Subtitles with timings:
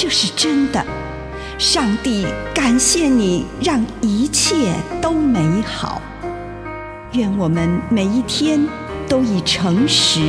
[0.00, 0.80] 这是真的。
[1.58, 6.00] 上帝感谢你，让一切都美好。
[7.14, 8.64] 愿我们每一天
[9.08, 10.20] 都以诚实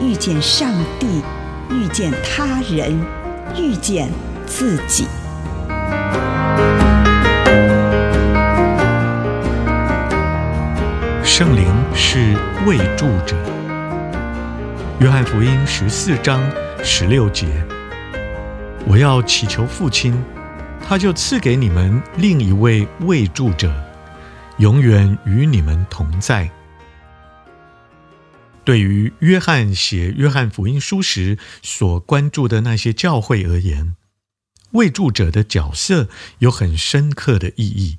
[0.00, 1.22] 遇见上帝，
[1.70, 3.00] 遇见他人，
[3.56, 4.10] 遇见
[4.44, 5.06] 自己。
[11.22, 11.64] 圣灵
[11.94, 12.34] 是
[12.66, 13.36] 未住者。
[14.98, 16.40] 约翰福音十四章
[16.82, 17.46] 十六节，
[18.86, 20.12] 我要祈求父亲，
[20.84, 23.72] 他就赐给你们另一位慰助者，
[24.58, 26.50] 永远与你们同在。
[28.64, 33.96] 对于约翰写约翰福音书时所关注的那些教会而言，
[34.72, 36.08] 慰助者的角色
[36.40, 37.98] 有很深刻的意义。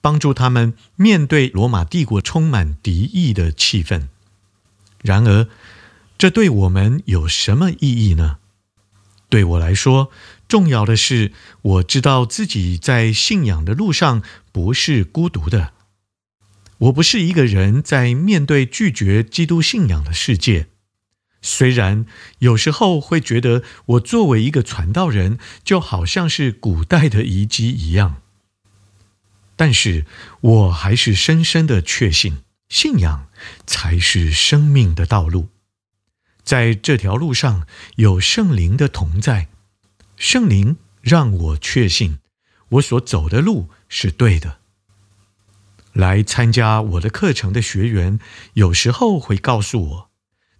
[0.00, 4.08] 帮助他们面对罗马帝国充满敌意的气氛。
[5.02, 5.48] 然而，
[6.16, 8.38] 这对我们有什么意义呢？
[9.28, 10.10] 对我来说，
[10.46, 11.32] 重要的是
[11.62, 15.72] 我知道自己在信仰的路上不是孤独的。
[16.78, 20.68] 我不是一个人在面对拒绝基督信仰的世界。
[21.42, 22.06] 虽然
[22.40, 28.22] 有时候会觉得我作为一个传道人，就好像是古代的遗迹一样。
[29.56, 30.04] 但是
[30.40, 32.38] 我还是深深的确信，
[32.68, 33.28] 信仰
[33.66, 35.48] 才是生命的道路。
[36.46, 39.48] 在这条路上有圣灵的同在，
[40.16, 42.20] 圣灵让我确信
[42.68, 44.58] 我所走的路是对的。
[45.92, 48.20] 来参加我的课程的学员，
[48.52, 50.10] 有时候会告诉我，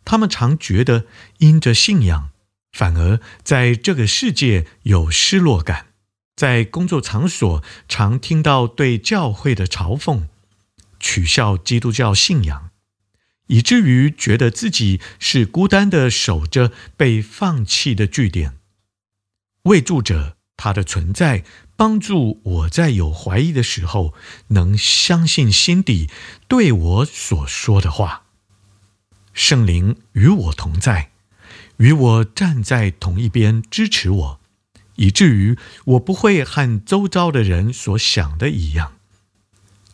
[0.04, 1.06] 他们常觉得
[1.38, 2.30] 因着信仰，
[2.72, 5.86] 反而在这个世界有失落感。
[6.34, 10.24] 在工作场所，常听到对教会的嘲讽，
[10.98, 12.70] 取笑基督教信仰，
[13.46, 18.54] 以至于觉得自己是孤单的守着被放弃的据点。
[19.62, 21.44] 为助者，他的存在
[21.76, 24.14] 帮助我在有怀疑的时候，
[24.48, 26.08] 能相信心底
[26.48, 28.24] 对我所说的话。
[29.32, 31.10] 圣灵与我同在，
[31.76, 34.40] 与我站在同一边，支持我。
[34.94, 38.95] 以至于我不会和周遭的人所想的一样。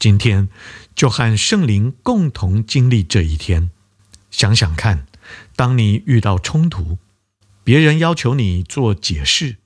[0.03, 0.49] 今天
[0.97, 3.71] 就和圣灵共同经历这一天。
[4.33, 5.07] 想想看，
[5.55, 6.99] 当你遇到冲突，
[7.63, 9.59] 别人要求你做解释，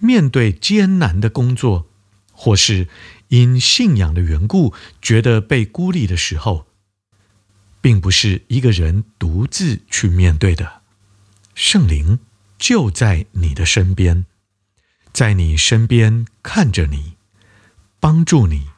[0.00, 1.86] 面对艰难的工作，
[2.32, 2.88] 或是
[3.28, 6.66] 因信仰的缘故觉得被孤立的时候，
[7.80, 10.82] 并不是一个人独自去面对的。
[11.54, 12.18] 圣灵
[12.58, 14.26] 就在你的身边。
[15.12, 17.12] 在你身边看着你，
[18.00, 18.71] 帮助你，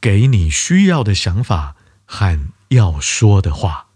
[0.00, 2.38] 给你需要的想法和
[2.68, 3.86] 要说的话。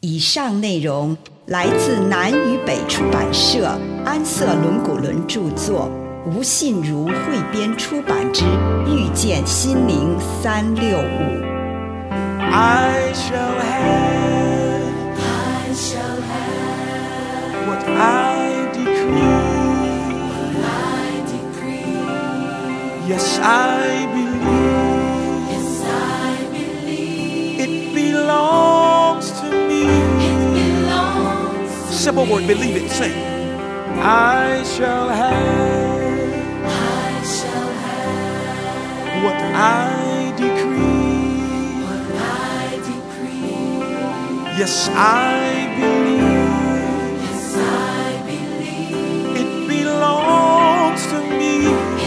[0.00, 5.90] 以上内容来自南与北出版社安瑟伦古伦著作，
[6.26, 7.14] 吴信如汇
[7.52, 8.44] 编出版之
[8.86, 11.02] 《遇见心灵三六五》。
[12.52, 14.90] I shall have,
[15.20, 19.60] I shall have what I decree.
[23.06, 24.29] Yes, I believe.
[28.44, 29.84] Belongs to me.
[30.54, 32.32] Belongs to Simple me.
[32.32, 32.90] word, believe it.
[32.90, 33.12] Sing.
[34.00, 36.64] I shall have.
[36.64, 41.84] I shall have what I decree.
[41.84, 44.58] what I decree.
[44.60, 45.36] Yes, I
[45.78, 47.22] believe.
[47.24, 49.40] Yes, I believe.
[49.42, 51.54] It belongs to me.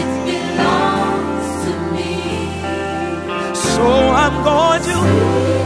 [0.00, 2.12] It belongs to me.
[3.74, 3.86] So
[4.22, 5.63] I'm going to.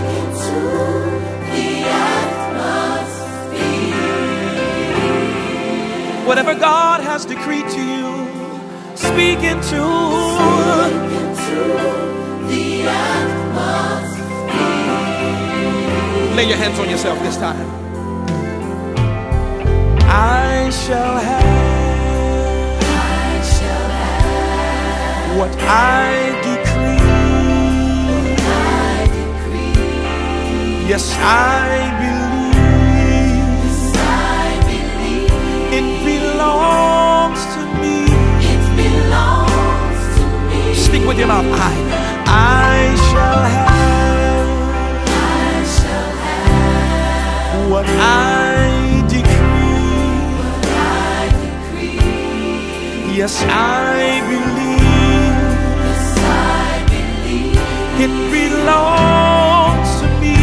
[6.28, 8.28] Whatever God has decreed to you,
[8.94, 9.80] speak into.
[12.50, 14.36] The atmosphere.
[16.36, 17.66] Lay your hands on yourself this time.
[20.02, 26.12] I shall have I shall have what I
[26.48, 27.00] decree.
[28.44, 30.88] I decree.
[30.90, 32.17] Yes, Yes, I believe
[53.28, 54.88] Yes, I believe
[58.00, 60.36] it belongs to me.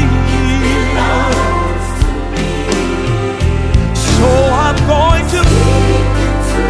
[3.96, 4.30] So
[4.66, 6.62] I'm going to leap into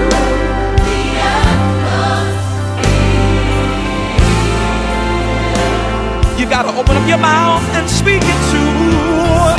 [0.88, 1.02] the
[1.36, 2.00] atmosphere.
[6.40, 9.55] You gotta open up your mouth and speak it to.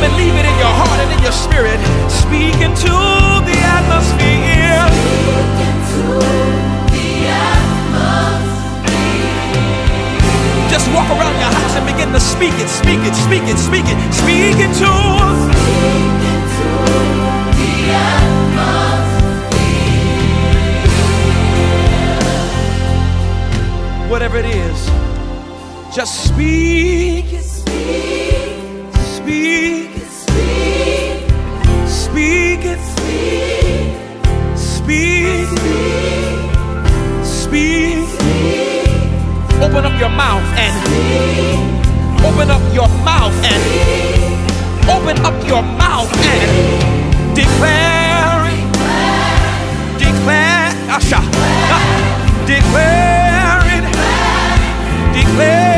[0.00, 1.78] Believe it in your heart and in your spirit.
[2.06, 2.94] Speak into
[3.48, 4.78] the atmosphere.
[10.70, 13.86] Just walk around your house and begin to speak it, speak it, speak it, speak
[13.86, 14.92] it, speak it to.
[24.08, 24.86] Whatever it is,
[25.94, 27.47] just speak it,
[39.68, 40.74] Open up your mouth and
[42.24, 43.62] open up your mouth and
[44.88, 47.88] open up your mouth and declare.
[49.98, 51.20] Declare, Asha.
[52.46, 53.84] Declare it.
[55.14, 55.77] Declare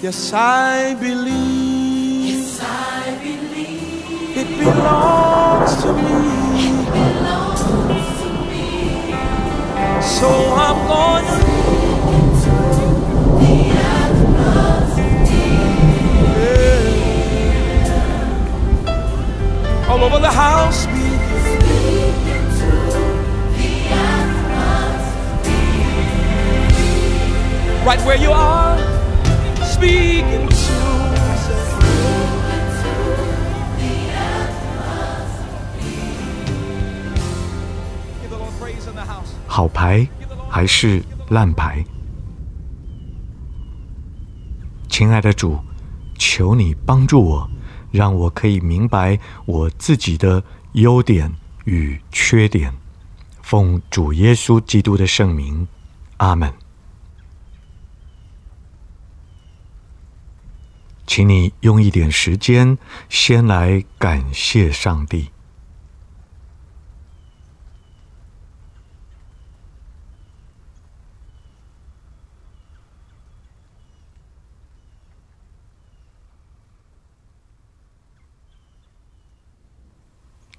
[0.00, 2.30] Yes, I believe.
[2.30, 4.36] Yes, I believe.
[4.36, 6.02] It belongs to me.
[6.70, 7.74] It belongs to
[8.46, 8.66] me.
[10.00, 11.38] So I'm going to.
[16.38, 16.68] Yeah.
[19.88, 21.58] All over the house, speak it.
[27.88, 28.76] right where you are,
[39.46, 40.06] 好牌
[40.48, 41.84] 还是烂牌？
[44.88, 45.58] 亲爱的主，
[46.16, 47.50] 求你帮助我，
[47.90, 50.42] 让我可以明白我自己的
[50.74, 51.32] 优点
[51.64, 52.72] 与缺点。
[53.42, 55.66] 奉主耶稣基督的圣名，
[56.18, 56.52] 阿门。
[61.08, 62.76] 请你用一点时间，
[63.08, 65.30] 先来感谢上帝。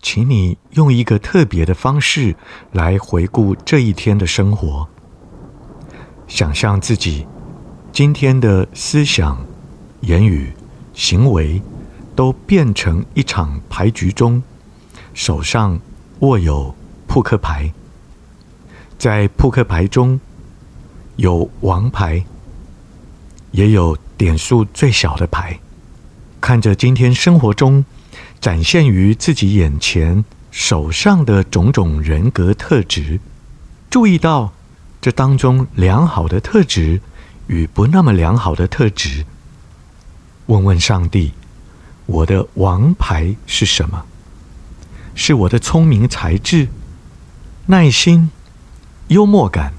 [0.02, 2.36] 请你用一个特别的方式
[2.72, 4.90] 来回顾这一天的生活，
[6.28, 7.28] 想象自己
[7.92, 9.46] 今天的思想、
[10.02, 10.54] 言语、
[10.94, 11.62] 行为，
[12.16, 14.42] 都变成一场牌局中，
[15.14, 15.80] 手上
[16.20, 16.76] 握有
[17.08, 17.72] 扑克牌。
[18.98, 20.20] 在扑克牌中，
[21.16, 22.24] 有王牌，
[23.52, 25.60] 也有点数最小的牌。
[26.42, 27.84] 看着今天生活中
[28.40, 33.20] 展现于自己眼前手上的种种人格特质，
[33.90, 34.54] 注意到
[35.02, 37.02] 这当中良好的特质
[37.48, 39.26] 与不那么良好的特质，
[40.50, 41.32] 问问上帝：
[42.08, 44.04] 我的王牌是什么？
[45.14, 46.70] 是我的聪明才智、
[47.68, 48.32] 耐心、
[49.10, 49.76] 幽默感、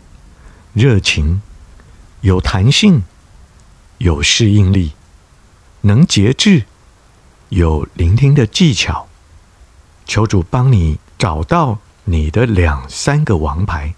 [0.72, 1.42] 热情、
[2.20, 3.02] 有弹性、
[3.98, 4.92] 有适应力。
[5.80, 6.66] 能节制，
[7.48, 9.08] 有聆听的技巧，
[10.06, 13.92] 求主帮你找到你的两三个王牌，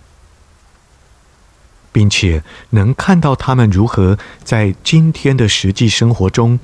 [1.92, 6.58] 并且能看到他们如何在今天的实际生活中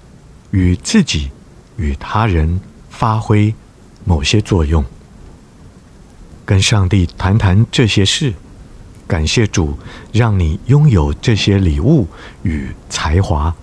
[0.50, 1.30] 与自己、
[1.76, 3.54] 与他人发挥
[4.04, 4.84] 某些作用。
[6.44, 8.32] 跟上帝谈谈这些事，
[9.06, 9.78] 感谢主
[10.12, 12.08] 让你拥有这些礼物
[12.42, 13.54] 与才华。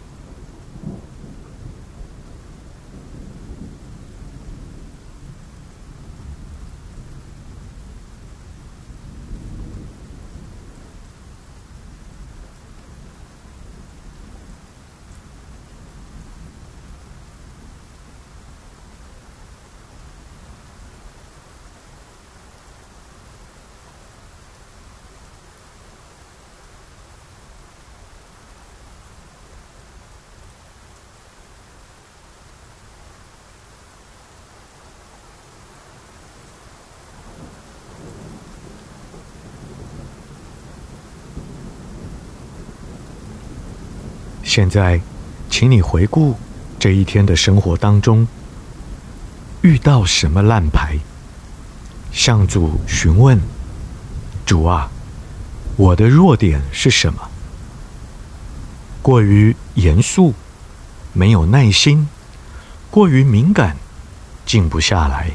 [44.56, 45.02] 现在，
[45.50, 46.34] 请你回顾
[46.80, 48.26] 这一天的生活当中，
[49.60, 50.98] 遇到什么烂牌，
[52.14, 53.38] 向主询问
[54.48, 54.90] ：“主啊，
[55.76, 57.30] 我的弱点是什么？
[59.02, 60.34] 过于严肃，
[61.12, 62.08] 没有耐心，
[62.90, 63.76] 过于敏感，
[64.46, 65.32] 静不下来，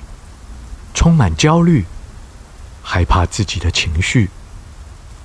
[0.94, 1.84] 充满焦虑，
[2.82, 4.30] 害怕自己的情绪，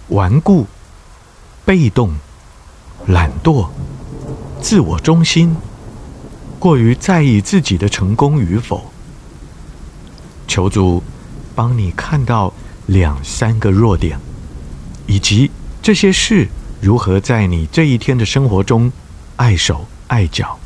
[0.10, 0.68] 顽固，
[1.64, 2.14] 被动。”
[3.08, 3.68] 懒惰、
[4.60, 5.56] 自我中心，
[6.58, 8.92] 过于在意自己的成功与否。
[10.48, 11.04] 求主
[11.54, 12.52] 帮你看到
[12.88, 14.20] 两三个弱点，
[15.06, 16.48] 以及这些事
[16.82, 18.92] 如何在你这一天的生活中
[19.36, 20.58] 碍手碍脚。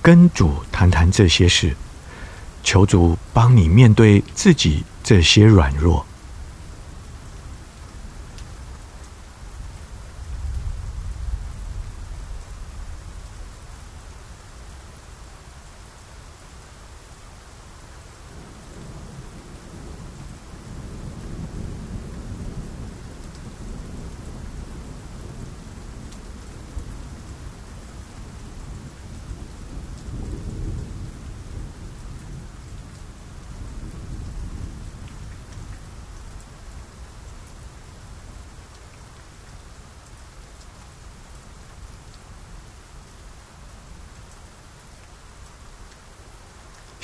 [0.00, 1.76] 跟主谈谈这些事，
[2.64, 6.04] 求主帮你面对自己这些软弱。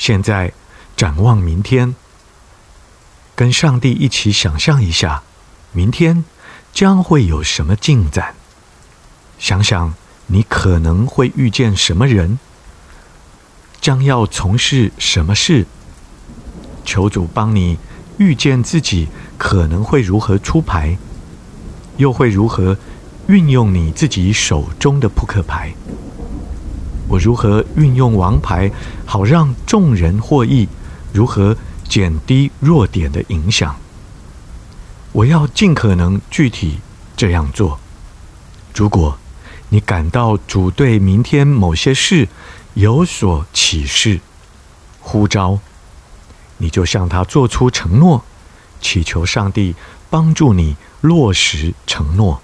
[0.08, 0.54] 现在
[0.96, 1.94] 展望明天，
[3.36, 5.22] 跟上帝一起想象一下，
[5.70, 6.24] 明天
[6.72, 8.34] 将会有什么进展？
[9.38, 9.92] 想想
[10.28, 12.38] 你可能会遇见什么人，
[13.82, 15.66] 将要从事什么事？
[16.86, 17.76] 求主帮你
[18.16, 20.96] 预见自己可能会如何出牌，
[21.98, 22.78] 又会如何
[23.26, 25.74] 运用你自己手中的扑克牌。
[27.08, 28.70] 我如何运用王牌，
[29.06, 30.68] 好让众人获益？
[31.12, 31.56] 如何
[31.88, 33.74] 减低弱点的影响？
[35.12, 36.78] 我要尽可能具体
[37.16, 37.80] 这样做。
[38.74, 39.18] 如果
[39.70, 42.28] 你感到主对明天某些事
[42.74, 44.20] 有所启示、
[45.00, 45.58] 呼召，
[46.58, 48.22] 你就向他做出承诺，
[48.80, 49.74] 祈求上帝
[50.10, 52.42] 帮助你落实承诺。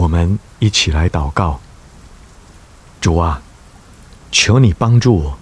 [0.00, 1.60] 我们一起来祷告：
[3.02, 3.42] 主啊，
[4.32, 5.38] 求你帮助我，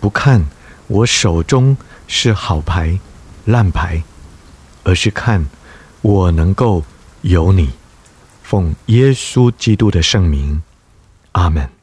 [0.00, 0.44] 不看
[0.86, 1.74] 我手中
[2.06, 3.00] 是好牌、
[3.46, 4.02] 烂牌，
[4.84, 5.46] 而是看
[6.02, 6.84] 我能够
[7.22, 7.70] 有你。
[8.42, 10.62] 奉耶稣基督的圣名，
[11.32, 11.79] 阿门。